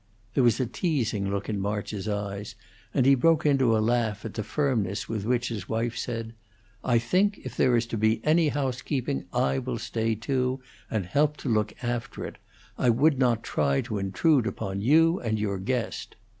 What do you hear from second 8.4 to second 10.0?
housekeeping, I will